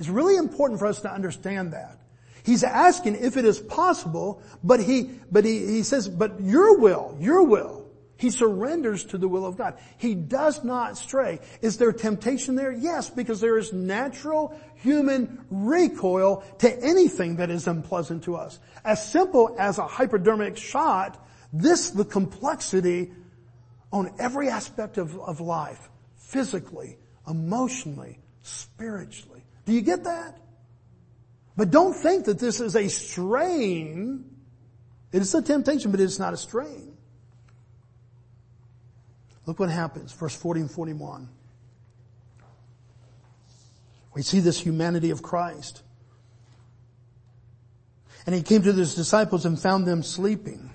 [0.00, 2.00] It's really important for us to understand that.
[2.42, 7.16] He's asking if it is possible, but he, but he, he says, but your will,
[7.20, 7.79] your will,
[8.20, 9.78] he surrenders to the will of God.
[9.96, 11.40] He does not stray.
[11.62, 12.70] Is there temptation there?
[12.70, 18.60] Yes, because there is natural human recoil to anything that is unpleasant to us.
[18.84, 23.10] As simple as a hypodermic shot, this, the complexity
[23.90, 29.42] on every aspect of, of life, physically, emotionally, spiritually.
[29.64, 30.38] Do you get that?
[31.56, 34.26] But don't think that this is a strain.
[35.10, 36.89] It is a temptation, but it's not a strain.
[39.50, 41.28] Look what happens, verse 40 and 41.
[44.14, 45.82] We see this humanity of Christ.
[48.26, 50.70] And he came to his disciples and found them sleeping.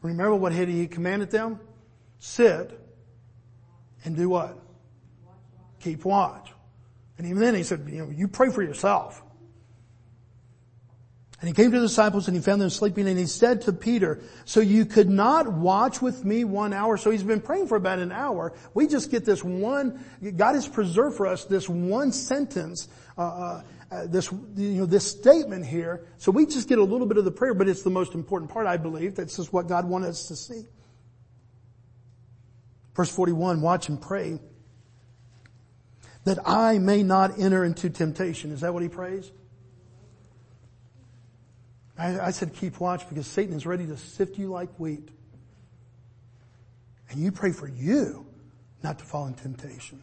[0.00, 1.58] Remember what he commanded them?
[2.20, 2.80] Sit
[4.04, 4.56] and do what?
[5.80, 6.52] Keep watch.
[7.18, 9.24] And even then he said, you know, you pray for yourself.
[11.42, 13.72] And he came to the disciples and he found them sleeping and he said to
[13.72, 16.96] Peter, so you could not watch with me one hour.
[16.96, 18.52] So he's been praying for about an hour.
[18.74, 20.04] We just get this one,
[20.36, 22.86] God has preserved for us this one sentence,
[23.18, 26.06] uh, uh, uh, this, you know, this statement here.
[26.18, 28.48] So we just get a little bit of the prayer, but it's the most important
[28.48, 29.16] part, I believe.
[29.16, 30.62] That's just what God wanted us to see.
[32.94, 34.38] Verse 41, watch and pray
[36.22, 38.52] that I may not enter into temptation.
[38.52, 39.32] Is that what he prays?
[42.02, 45.08] I, I said keep watch because Satan is ready to sift you like wheat.
[47.10, 48.26] And you pray for you
[48.82, 50.02] not to fall in temptation.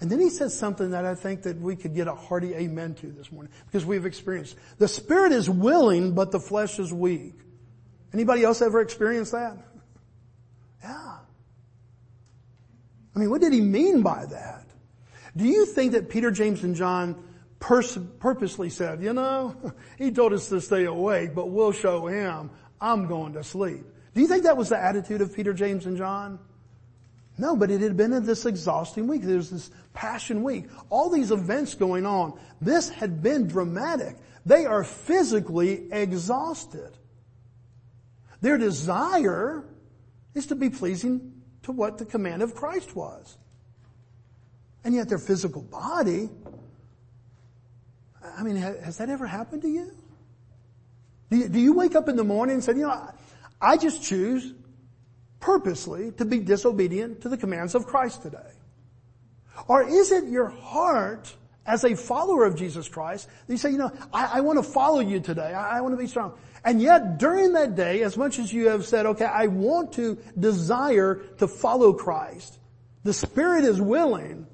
[0.00, 2.96] And then he says something that I think that we could get a hearty amen
[2.96, 4.56] to this morning because we've experienced.
[4.78, 7.34] The spirit is willing, but the flesh is weak.
[8.12, 9.56] Anybody else ever experienced that?
[10.82, 11.18] Yeah.
[13.14, 14.66] I mean, what did he mean by that?
[15.36, 17.22] Do you think that Peter, James, and John
[17.62, 22.50] pers- purposely said, you know, he told us to stay awake, but we'll show him
[22.80, 23.84] I'm going to sleep.
[24.12, 26.38] Do you think that was the attitude of Peter, James, and John?
[27.38, 29.22] No, but it had been in this exhausting week.
[29.22, 30.66] There's this passion week.
[30.90, 32.38] All these events going on.
[32.60, 34.16] This had been dramatic.
[34.44, 36.90] They are physically exhausted.
[38.42, 39.64] Their desire
[40.34, 43.38] is to be pleasing to what the command of Christ was.
[44.84, 46.28] And yet their physical body
[48.24, 49.90] I mean, has that ever happened to you?
[51.30, 53.10] Do you, do you wake up in the morning and say, you know,
[53.60, 54.52] I just choose
[55.40, 58.38] purposely to be disobedient to the commands of Christ today?
[59.68, 61.34] Or is it your heart
[61.66, 64.62] as a follower of Jesus Christ that you say, you know, I, I want to
[64.62, 65.52] follow you today.
[65.54, 66.34] I, I want to be strong.
[66.64, 70.18] And yet during that day, as much as you have said, okay, I want to
[70.38, 72.58] desire to follow Christ,
[73.04, 74.46] the Spirit is willing.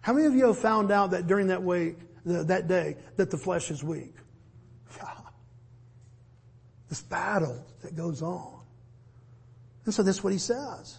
[0.00, 3.38] How many of you have found out that during that week, that day that the
[3.38, 4.14] flesh is weak.
[6.88, 8.60] This battle that goes on.
[9.84, 10.98] And so that's what he says.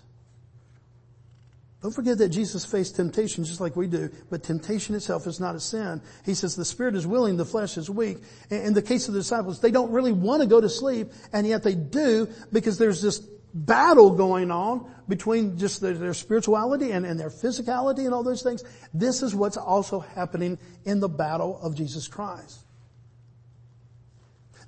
[1.82, 5.56] Don't forget that Jesus faced temptation just like we do, but temptation itself is not
[5.56, 6.02] a sin.
[6.26, 8.18] He says the spirit is willing, the flesh is weak.
[8.50, 11.46] In the case of the disciples, they don't really want to go to sleep, and
[11.46, 13.20] yet they do because there's this
[13.56, 18.44] battle going on between just their, their spirituality and, and, their physicality and all those
[18.44, 18.64] things.
[18.94, 22.60] This is what's also happening in the battle of Jesus Christ.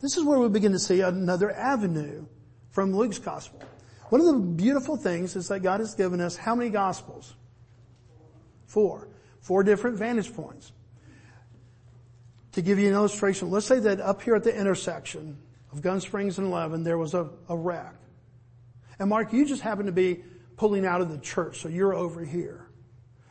[0.02, 2.26] This is where we begin to see another avenue
[2.70, 3.62] from Luke's gospel.
[4.10, 7.36] One of the beautiful things is that God has given us how many gospels?
[8.68, 9.10] Four.
[9.42, 10.72] Four different vantage points.
[12.54, 15.38] To give you an illustration, let's say that up here at the intersection
[15.72, 17.94] of Gum Springs and 11, there was a, a wreck.
[19.00, 20.24] And Mark, you just happen to be
[20.56, 22.68] pulling out of the church, so you're over here.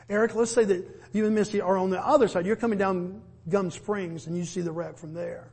[0.09, 2.47] Eric, let's say that you and Misty are on the other side.
[2.47, 5.51] You're coming down Gum Springs and you see the wreck from there.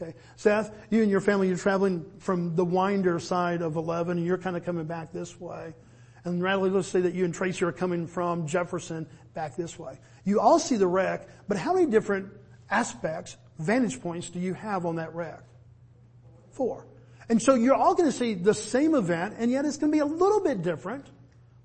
[0.00, 0.14] Okay.
[0.36, 4.38] Seth, you and your family, you're traveling from the Winder side of 11 and you're
[4.38, 5.74] kind of coming back this way.
[6.24, 9.98] And Radley, let's say that you and Tracy are coming from Jefferson back this way.
[10.24, 12.30] You all see the wreck, but how many different
[12.70, 15.42] aspects, vantage points do you have on that wreck?
[16.50, 16.86] Four.
[17.28, 19.96] And so you're all going to see the same event and yet it's going to
[19.96, 21.06] be a little bit different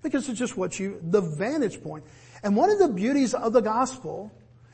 [0.01, 2.03] because it's just what you, the vantage point.
[2.43, 4.31] And one of the beauties of the gospel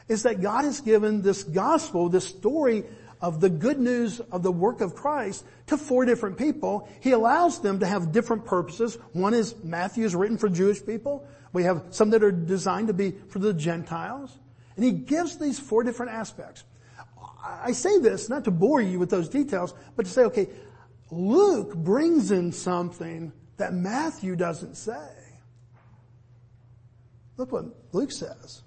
[0.08, 2.84] is that God has given this gospel, this story
[3.21, 6.89] of the good news of the work of Christ to four different people.
[7.02, 8.97] He allows them to have different purposes.
[9.13, 11.28] One is Matthew is written for Jewish people.
[11.54, 14.36] We have some that are designed to be for the Gentiles.
[14.75, 16.63] And he gives these four different aspects.
[17.43, 20.47] I say this not to bore you with those details, but to say, okay,
[21.12, 25.10] Luke brings in something that Matthew doesn't say.
[27.38, 28.62] Look what Luke says.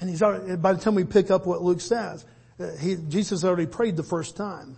[0.00, 2.24] And he's already, by the time we pick up what Luke says,
[2.58, 4.76] uh, he, Jesus already prayed the first time.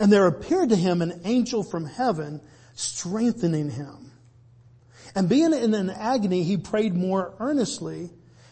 [0.00, 2.40] And there appeared to him an angel from heaven
[2.74, 4.12] strengthening him.
[5.14, 8.10] And being in an agony, he prayed more earnestly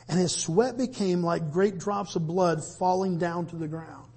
[0.09, 4.12] and his sweat became like great drops of blood falling down to the ground.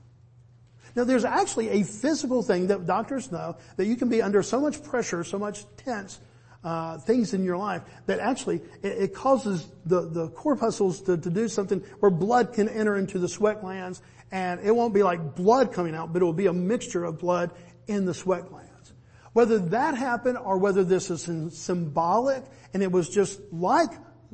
[0.96, 4.60] Now there's actually a physical thing that doctors know that you can be under so
[4.60, 6.20] much pressure, so much tense
[6.64, 11.30] uh, things in your life that actually it, it causes the, the corpuscles to, to
[11.30, 15.36] do something where blood can enter into the sweat glands and it won't be like
[15.36, 17.52] blood coming out, but it will be a mixture of blood
[17.88, 18.94] in the sweat glands.
[19.34, 23.92] Whether that happened or whether this is symbolic and it was just like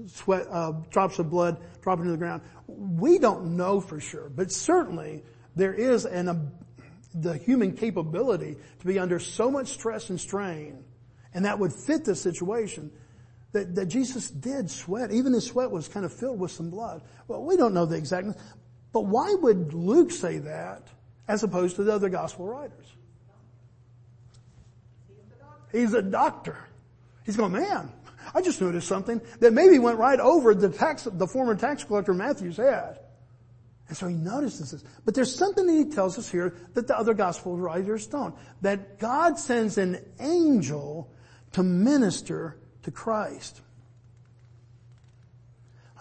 [0.07, 4.51] sweat, uh, drops of blood dropping to the ground, we don't know for sure, but
[4.51, 5.23] certainly
[5.55, 6.35] there is an, uh,
[7.13, 10.83] the human capability to be under so much stress and strain
[11.33, 12.91] and that would fit the situation
[13.53, 15.11] that, that Jesus did sweat.
[15.11, 17.01] Even his sweat was kind of filled with some blood.
[17.27, 18.37] Well, we don't know the exactness,
[18.91, 20.87] but why would Luke say that
[21.27, 22.85] as opposed to the other gospel writers?
[25.71, 26.57] He's a doctor.
[27.25, 27.91] He's going, man,
[28.33, 32.13] I just noticed something that maybe went right over the tax, the former tax collector
[32.13, 32.99] Matthew's head.
[33.91, 34.85] And so he notices this.
[35.03, 38.33] But there's something that he tells us here that the other gospel writers don't.
[38.61, 41.11] That God sends an angel
[41.51, 43.59] to minister to Christ.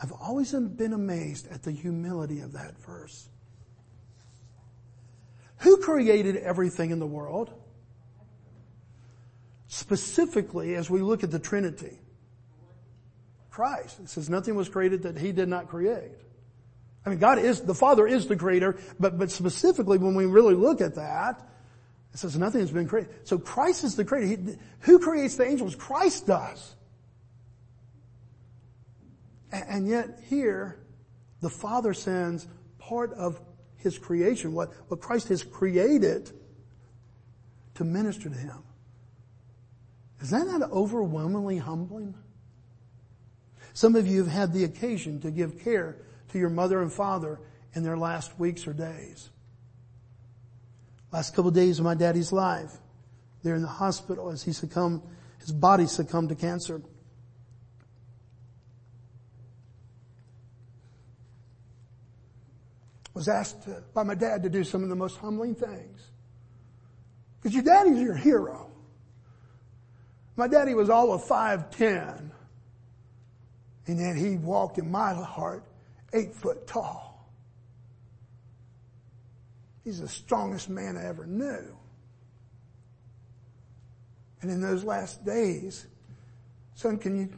[0.00, 3.28] I've always been amazed at the humility of that verse.
[5.56, 7.50] Who created everything in the world?
[9.66, 11.98] Specifically, as we look at the Trinity.
[13.50, 13.98] Christ.
[13.98, 16.12] It says nothing was created that He did not create.
[17.04, 20.54] I mean, God is, the Father is the creator, but, but specifically when we really
[20.54, 21.48] look at that,
[22.12, 23.14] it says nothing has been created.
[23.24, 24.26] So Christ is the creator.
[24.26, 25.74] He, who creates the angels?
[25.74, 26.74] Christ does.
[29.52, 30.80] And, and yet here,
[31.40, 32.46] the Father sends
[32.78, 33.40] part of
[33.76, 36.30] His creation, what, what Christ has created,
[37.74, 38.62] to minister to Him.
[40.20, 42.14] Is that not overwhelmingly humbling?
[43.72, 45.96] Some of you have had the occasion to give care
[46.32, 47.40] to your mother and father
[47.74, 49.30] in their last weeks or days.
[51.12, 52.72] Last couple of days of my daddy's life,
[53.42, 55.02] they're in the hospital as he succumbed,
[55.38, 56.82] his body succumbed to cancer.
[63.14, 66.10] Was asked uh, by my dad to do some of the most humbling things.
[67.40, 68.70] Because your daddy's your hero.
[70.36, 72.30] My daddy was all of 5'10.
[73.86, 75.64] And yet he walked in my heart
[76.12, 77.28] eight foot tall.
[79.84, 81.76] He's the strongest man I ever knew.
[84.42, 85.86] And in those last days,
[86.74, 87.28] son, can you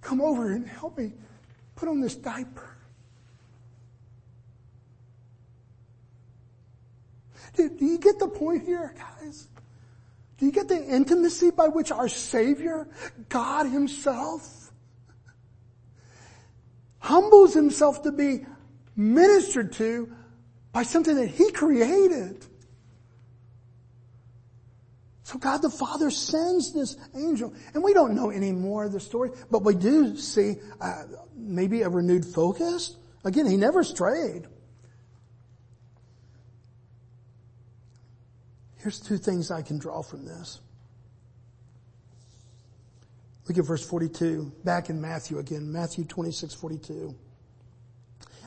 [0.00, 1.12] come over and help me
[1.76, 2.68] put on this diaper?
[7.54, 9.48] Do, do you get the point here, guys?
[10.38, 12.88] Do you get the intimacy by which our Savior,
[13.28, 14.61] God Himself,
[17.02, 18.46] humbles Himself to be
[18.96, 20.10] ministered to
[20.72, 22.46] by something that He created.
[25.24, 29.00] So God the Father sends this angel, and we don't know any more of the
[29.00, 31.04] story, but we do see uh,
[31.36, 32.96] maybe a renewed focus.
[33.24, 34.46] Again, He never strayed.
[38.76, 40.60] Here's two things I can draw from this.
[43.48, 47.14] Look at verse 42, back in Matthew again, Matthew 26, 42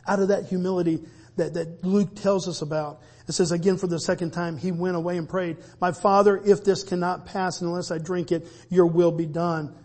[0.08, 1.02] out of that humility
[1.38, 3.02] that, that Luke tells us about.
[3.28, 6.64] It says again for the second time, he went away and prayed, my father, if
[6.64, 9.76] this cannot pass unless I drink it, your will be done.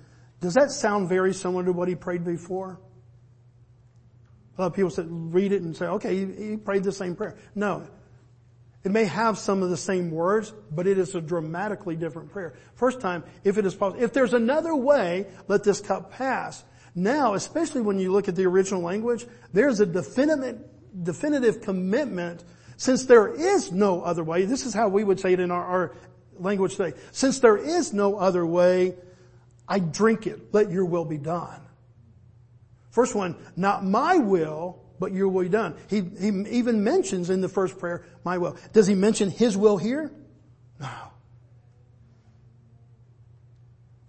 [0.40, 2.78] Does that sound very similar to what he prayed before?
[4.56, 7.16] A lot of people said, read it and say, okay, he, he prayed the same
[7.16, 7.36] prayer.
[7.54, 7.86] No.
[8.82, 12.54] It may have some of the same words, but it is a dramatically different prayer.
[12.74, 16.64] First time, if it is possible, if there's another way, let this cup pass.
[16.94, 22.42] Now, especially when you look at the original language, there's a definite definitive commitment
[22.76, 24.46] since there is no other way.
[24.46, 25.96] This is how we would say it in our, our
[26.38, 26.96] language today.
[27.12, 28.94] Since there is no other way,
[29.68, 30.52] I drink it.
[30.54, 31.60] Let your will be done.
[32.90, 35.74] First one, not my will, but your will be done.
[35.88, 38.56] He, he even mentions in the first prayer, my will.
[38.74, 40.12] Does he mention his will here?
[40.78, 40.88] No.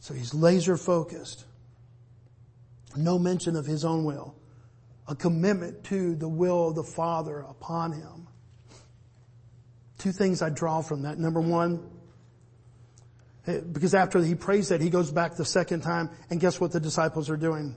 [0.01, 1.45] So he's laser focused.
[2.95, 4.35] No mention of his own will.
[5.07, 8.27] A commitment to the will of the Father upon him.
[9.97, 11.17] Two things I draw from that.
[11.17, 11.89] Number one,
[13.47, 16.71] eh, because after he prays that, he goes back the second time, and guess what
[16.71, 17.75] the disciples are doing?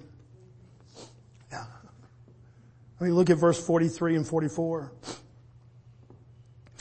[3.01, 4.93] I mean, look at verse 43 and 44.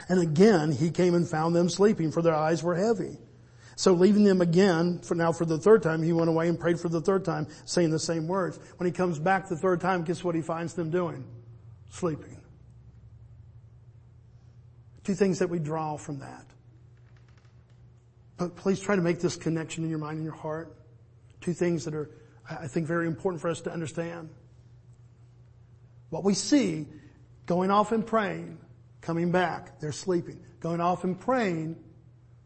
[0.10, 3.18] And again, he came and found them sleeping, for their eyes were heavy.
[3.76, 6.80] So leaving them again, for now for the third time, he went away and prayed
[6.80, 8.60] for the third time, saying the same words.
[8.78, 11.26] When he comes back the third time, guess what he finds them doing?
[11.90, 12.40] Sleeping.
[15.04, 16.46] Two things that we draw from that.
[18.38, 20.76] But please try to make this connection in your mind and your heart.
[21.42, 22.10] Two things that are,
[22.50, 24.30] I think, very important for us to understand.
[26.14, 26.86] What we see,
[27.48, 28.60] going off and praying,
[29.02, 30.40] coming back, they're sleeping.
[30.60, 31.76] Going off and praying,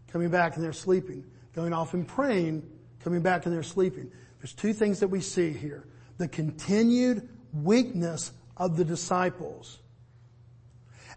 [0.08, 1.26] coming back and they're sleeping.
[1.54, 2.66] Going off and praying,
[3.02, 4.10] coming back and they're sleeping.
[4.40, 5.86] There's two things that we see here.
[6.18, 9.80] The continued weakness of the disciples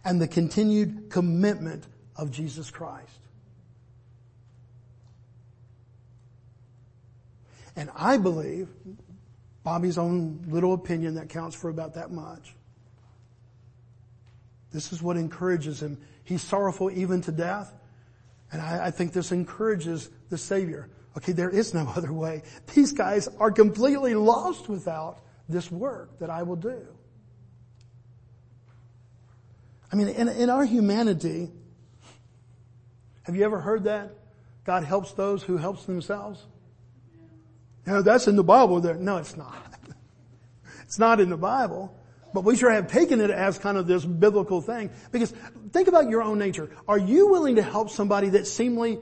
[0.03, 1.85] and the continued commitment
[2.17, 3.17] of Jesus Christ.
[7.77, 8.67] And I believe,
[9.63, 12.55] Bobby's own little opinion that counts for about that much.
[14.71, 15.97] This is what encourages him.
[16.23, 17.73] He's sorrowful even to death.
[18.51, 20.89] And I, I, think this encourages the Savior.
[21.17, 22.43] Okay, there is no other way.
[22.73, 26.87] These guys are completely lost without this work that I will do.
[29.91, 31.51] I mean, in, in our humanity,
[33.23, 34.15] have you ever heard that?
[34.63, 36.45] God helps those who helps themselves?
[37.85, 38.95] Know, that's in the Bible there.
[38.95, 39.55] No, it's not.
[40.83, 41.97] It's not in the Bible.
[42.33, 44.89] But we sure have taken it as kind of this biblical thing.
[45.11, 45.33] Because
[45.71, 46.69] think about your own nature.
[46.87, 48.99] Are you willing to help somebody that seemingly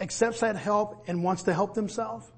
[0.00, 2.30] accepts that help and wants to help themselves?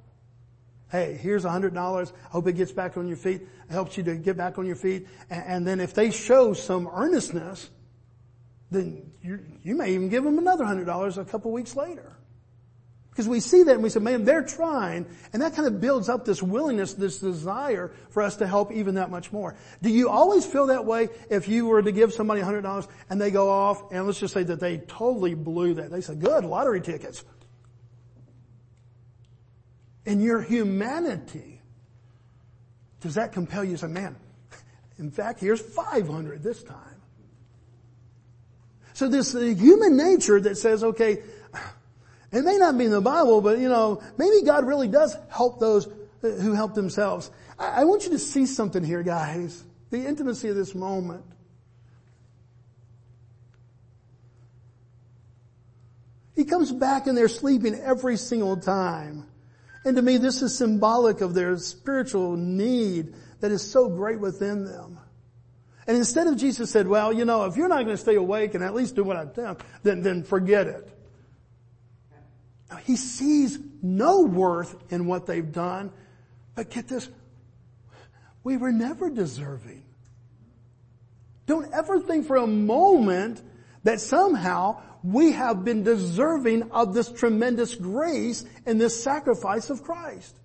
[0.90, 2.12] Hey, here's a hundred dollars.
[2.26, 3.42] I hope it gets back on your feet.
[3.42, 5.06] It helps you to get back on your feet.
[5.30, 7.70] And, and then if they show some earnestness,
[8.72, 12.16] then you, you may even give them another hundred dollars a couple weeks later.
[13.10, 16.08] Because we see that and we say, man, they're trying, and that kind of builds
[16.08, 19.56] up this willingness, this desire for us to help even that much more.
[19.82, 23.30] Do you always feel that way if you were to give somebody $100 and they
[23.30, 25.90] go off, and let's just say that they totally blew that.
[25.90, 27.24] They said, good, lottery tickets.
[30.06, 31.60] In your humanity,
[33.00, 34.16] does that compel you to say, man,
[34.98, 36.76] in fact, here's 500 this time.
[38.92, 41.22] So this human nature that says, okay,
[42.32, 45.58] it may not be in the Bible, but you know, maybe God really does help
[45.58, 45.86] those
[46.22, 47.30] uh, who help themselves.
[47.58, 49.64] I, want you to see something here, guys.
[49.90, 51.24] The intimacy of this moment.
[56.34, 59.26] He comes back and they're sleeping every single time.
[59.84, 64.64] And to me, this is symbolic of their spiritual need that is so great within
[64.64, 64.98] them.
[65.86, 68.54] And instead of Jesus said, well, you know, if you're not going to stay awake
[68.54, 70.88] and at least do what I've done, then, then forget it.
[72.90, 75.92] He sees no worth in what they've done.
[76.56, 77.08] But get this,
[78.42, 79.84] we were never deserving.
[81.46, 83.42] Don't ever think for a moment
[83.84, 90.36] that somehow we have been deserving of this tremendous grace and this sacrifice of Christ.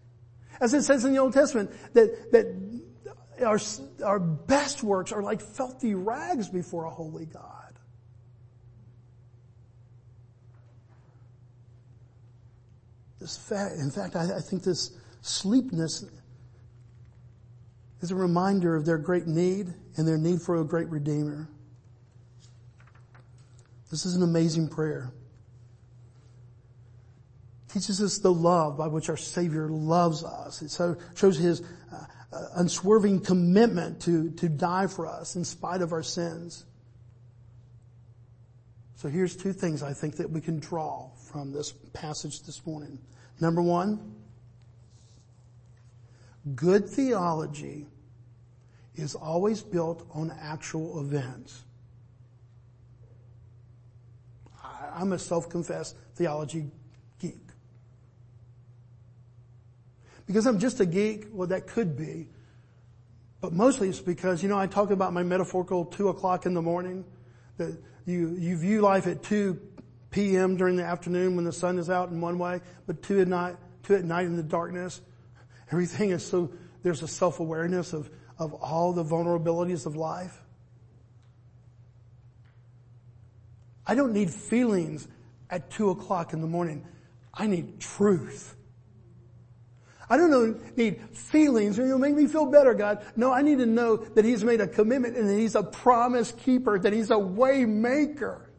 [0.62, 3.58] As it says in the Old Testament, that, that our,
[4.06, 7.65] our best works are like filthy rags before a holy God.
[13.26, 14.92] This fact, in fact, I, I think this
[15.24, 16.06] sleepness
[18.02, 21.50] is a reminder of their great need and their need for a great Redeemer.
[23.90, 25.12] This is an amazing prayer.
[27.70, 30.62] Teaches us the love by which our Savior loves us.
[30.62, 30.70] It
[31.16, 36.64] shows His uh, unswerving commitment to, to die for us in spite of our sins.
[38.98, 43.00] So here's two things I think that we can draw from this passage this morning.
[43.40, 44.16] Number one,
[46.56, 47.88] good theology
[48.96, 51.64] is always built on actual events.
[54.94, 56.72] I'm a self-confessed theology
[57.20, 57.42] geek.
[60.26, 62.28] Because I'm just a geek, well that could be,
[63.42, 66.64] But mostly it's because, you know, I talk about my metaphorical two o'clock in the
[66.64, 67.06] morning,
[67.58, 69.60] that you, you view life at 2
[70.16, 70.56] p.m.
[70.56, 73.58] during the afternoon when the sun is out in one way, but 2 at night,
[73.84, 75.02] 2 at night in the darkness.
[75.72, 76.54] Everything is so,
[76.84, 78.10] there's a self-awareness of,
[78.40, 80.42] of all the vulnerabilities of life.
[83.86, 85.06] I don't need feelings
[85.50, 86.88] at two o'clock in the morning.
[87.34, 88.56] I need truth.
[90.10, 93.06] I don't need feelings or you'll make me feel better, God.
[93.18, 96.32] No, I need to know that He's made a commitment and that He's a promise
[96.32, 98.50] keeper, that He's a way maker.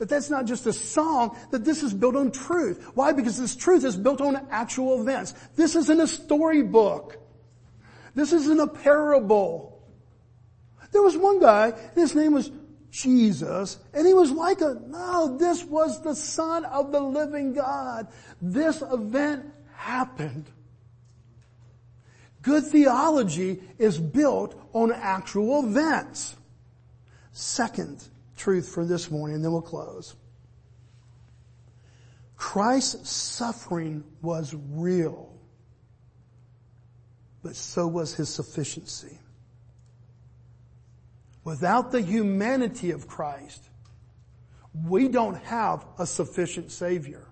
[0.00, 2.90] That that's not just a song, that this is built on truth.
[2.94, 3.12] Why?
[3.12, 5.34] Because this truth is built on actual events.
[5.56, 7.18] This isn't a storybook.
[8.14, 9.84] This isn't a parable.
[10.90, 12.50] There was one guy, and his name was
[12.90, 18.08] Jesus, and he was like a, no, this was the son of the living God.
[18.40, 20.46] This event happened.
[22.40, 26.36] Good theology is built on actual events.
[27.32, 28.02] Second
[28.40, 30.16] truth for this morning, and then we'll close.
[32.36, 35.32] Christ's suffering was real,
[37.42, 39.18] but so was his sufficiency.
[41.44, 43.62] Without the humanity of Christ,
[44.86, 47.26] we don't have a sufficient Savior.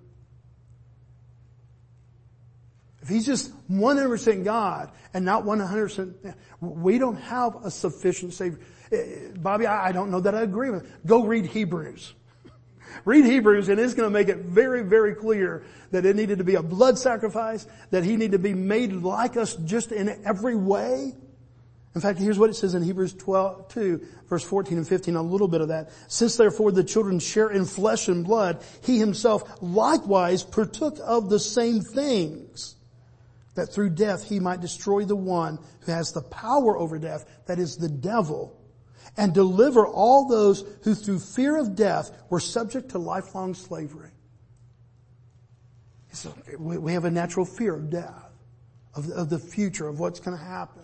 [3.01, 8.61] If He's just 100% God and not 100%, we don't have a sufficient Savior.
[8.93, 11.07] Eh, Bobby, I don't know that I agree with it.
[11.07, 12.15] Go read Hebrews.
[13.05, 16.45] Read Hebrews and it's going to make it very, very clear that it needed to
[16.45, 20.57] be a blood sacrifice, that He needed to be made like us just in every
[20.57, 21.13] way.
[21.95, 25.23] In fact, here's what it says in Hebrews 12, 2, verse 14 and 15, a
[25.23, 25.91] little bit of that.
[26.09, 31.41] Since therefore the children share in flesh and blood, he himself likewise partook of the
[31.41, 32.77] same things,
[33.55, 37.59] that through death he might destroy the one who has the power over death, that
[37.59, 38.58] is the devil,
[39.19, 44.11] and deliver all those who through fear of death were subject to lifelong slavery.
[46.13, 48.33] So we have a natural fear of death,
[48.95, 50.83] of, of the future, of what's going to happen.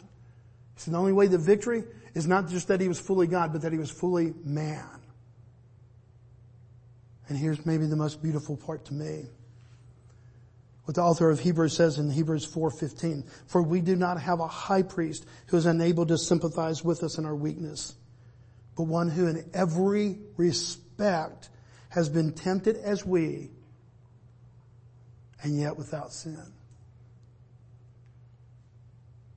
[0.77, 3.63] So the only way to victory is not just that he was fully God, but
[3.63, 5.01] that he was fully man.
[7.29, 9.27] And here's maybe the most beautiful part to me.
[10.85, 14.47] What the author of Hebrews says in Hebrews 4:15, "For we do not have a
[14.47, 17.95] high priest who is unable to sympathize with us in our weakness,
[18.77, 21.51] but one who in every respect
[21.91, 23.51] has been tempted as we,
[25.43, 26.53] and yet without sin."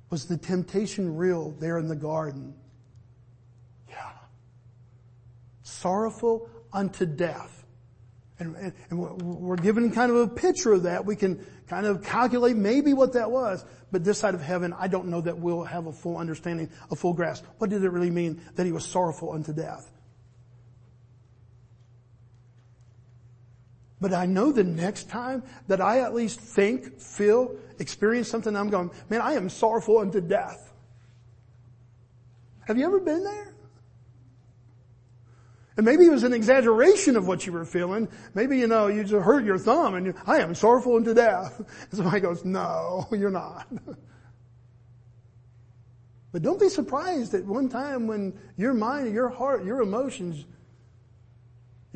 [0.10, 2.56] Was the temptation real there in the garden?
[3.90, 4.14] Yeah.
[5.64, 7.57] Sorrowful unto death.
[8.40, 11.06] And, and, and, we're given kind of a picture of that.
[11.06, 13.66] We can kind of calculate maybe what that was.
[13.92, 16.96] But this side of heaven, I don't know that we'll have a full understanding, a
[16.96, 17.46] full grasp.
[17.58, 19.92] What did it really mean that he was sorrowful unto death?
[24.00, 28.70] But I know the next time that I at least think, feel, experience something, I'm
[28.70, 30.72] going, man, I am sorrowful unto death.
[32.68, 33.56] Have you ever been there?
[35.78, 38.08] And maybe it was an exaggeration of what you were feeling.
[38.34, 41.60] Maybe, you know, you just hurt your thumb and you, I am sorrowful unto death.
[41.92, 43.68] And somebody goes, no, you're not.
[46.34, 50.46] But don't be surprised at one time when your mind, your heart, your emotions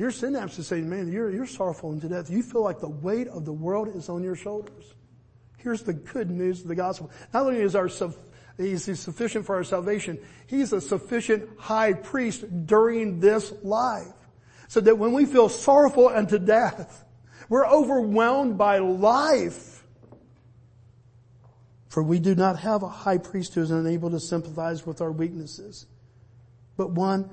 [0.02, 2.28] your synapses say, man, you're, you're sorrowful unto death.
[2.30, 4.94] You feel like the weight of the world is on your shoulders.
[5.58, 7.08] Here's the good news of the gospel.
[7.32, 7.88] Not only is our,
[8.70, 14.06] he's sufficient for our salvation, he's a sufficient high priest during this life.
[14.68, 17.04] So that when we feel sorrowful unto death,
[17.48, 19.84] we're overwhelmed by life.
[21.88, 25.12] For we do not have a high priest who is unable to sympathize with our
[25.12, 25.86] weaknesses,
[26.78, 27.28] but one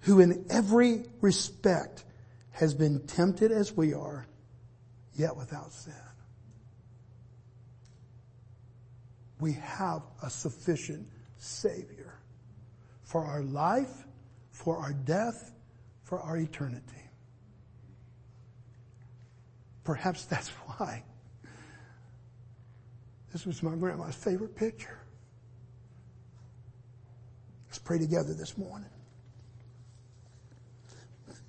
[0.00, 2.04] who in every respect
[2.52, 4.26] has been tempted as we are,
[5.14, 5.92] yet without sin.
[9.40, 11.06] We have a sufficient
[11.38, 12.14] Savior
[13.04, 14.06] for our life,
[14.50, 15.52] for our death,
[16.02, 16.82] for our eternity.
[19.84, 21.04] Perhaps that's why
[23.32, 24.98] this was my grandma's favorite picture.
[27.68, 28.88] Let's pray together this morning.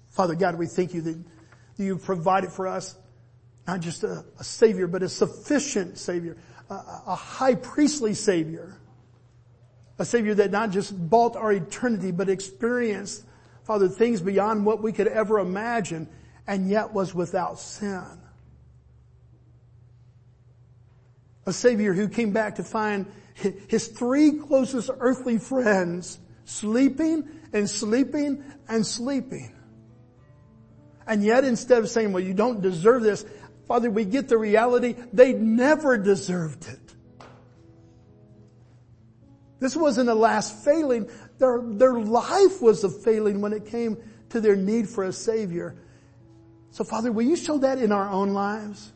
[0.10, 1.18] Father God, we thank you that
[1.78, 2.96] you've provided for us
[3.66, 6.36] not just a, a Savior, but a sufficient Savior,
[6.70, 8.78] a high priestly Savior.
[9.98, 13.26] A Savior that not just bought our eternity, but experienced,
[13.64, 16.08] Father, things beyond what we could ever imagine,
[16.48, 18.06] and yet was without sin.
[21.46, 23.08] A Savior who came back to find
[23.68, 29.56] his three closest earthly friends sleeping and sleeping and sleeping.
[31.08, 33.26] And yet instead of saying, well, you don't deserve this,
[33.70, 36.80] Father, we get the reality they never deserved it.
[39.60, 41.08] This wasn't a last failing.
[41.38, 43.98] Their, their life was a failing when it came
[44.30, 45.76] to their need for a savior.
[46.72, 48.92] So Father, will you show that in our own lives?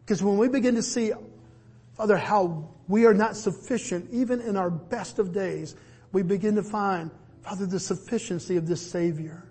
[0.00, 1.12] Because when we begin to see,
[1.96, 5.76] Father, how we are not sufficient even in our best of days,
[6.10, 9.44] we begin to find, Father, the sufficiency of this Savior.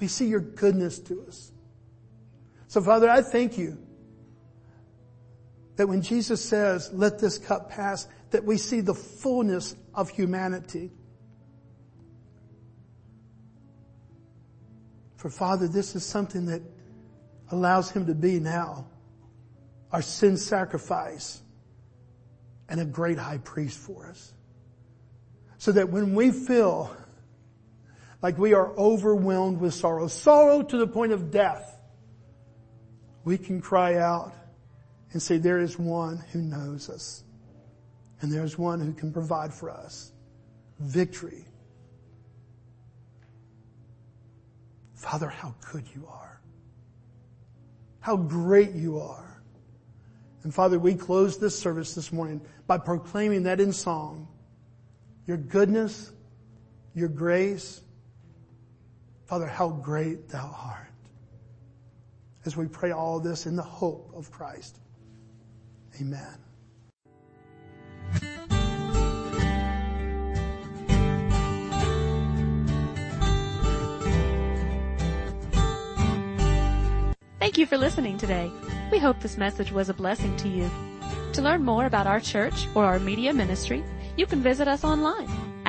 [0.00, 1.52] We see your goodness to us.
[2.68, 3.78] So Father, I thank you
[5.76, 10.90] that when Jesus says, let this cup pass, that we see the fullness of humanity.
[15.16, 16.62] For Father, this is something that
[17.50, 18.86] allows Him to be now
[19.92, 21.42] our sin sacrifice
[22.68, 24.32] and a great high priest for us.
[25.58, 26.96] So that when we feel
[28.22, 31.78] like we are overwhelmed with sorrow, sorrow to the point of death,
[33.24, 34.34] we can cry out
[35.12, 37.24] and say, there is one who knows us.
[38.20, 40.12] And there's one who can provide for us
[40.78, 41.44] victory.
[44.94, 46.40] Father, how good you are.
[48.00, 49.42] How great you are.
[50.42, 54.28] And Father, we close this service this morning by proclaiming that in song,
[55.26, 56.12] your goodness,
[56.94, 57.80] your grace.
[59.30, 60.88] Father, how great thou art.
[62.44, 64.80] As we pray all this in the hope of Christ.
[66.00, 66.36] Amen.
[77.38, 78.50] Thank you for listening today.
[78.90, 80.68] We hope this message was a blessing to you.
[81.34, 83.84] To learn more about our church or our media ministry,
[84.16, 85.49] you can visit us online